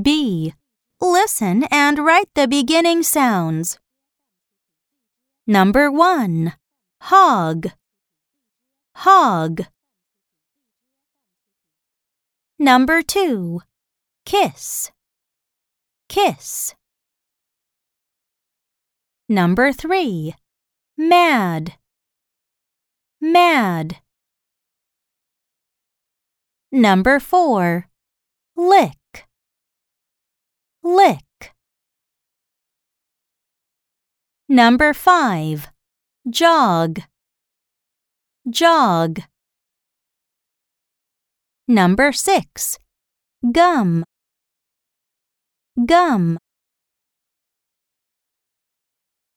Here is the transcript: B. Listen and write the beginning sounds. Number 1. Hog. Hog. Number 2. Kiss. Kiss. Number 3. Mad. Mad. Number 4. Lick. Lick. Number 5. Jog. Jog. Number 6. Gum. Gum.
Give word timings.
B. 0.00 0.52
Listen 1.00 1.64
and 1.70 1.98
write 2.00 2.28
the 2.34 2.48
beginning 2.48 3.04
sounds. 3.04 3.78
Number 5.46 5.90
1. 5.90 6.54
Hog. 7.02 7.68
Hog. 8.96 9.66
Number 12.58 13.02
2. 13.02 13.60
Kiss. 14.24 14.90
Kiss. 16.08 16.74
Number 19.28 19.72
3. 19.72 20.34
Mad. 20.96 21.74
Mad. 23.20 23.98
Number 26.72 27.20
4. 27.20 27.88
Lick. 28.56 29.03
Lick. 30.84 31.54
Number 34.50 34.92
5. 34.92 35.68
Jog. 36.28 37.00
Jog. 38.50 39.20
Number 41.66 42.12
6. 42.12 42.78
Gum. 43.50 44.04
Gum. 45.86 46.38